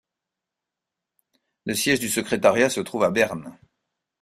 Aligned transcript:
Le 1.67 1.75
siège 1.75 1.99
du 1.99 2.09
Secrétariat 2.09 2.71
se 2.71 2.79
trouve 2.79 3.03
à 3.03 3.11
Berne. 3.11 3.55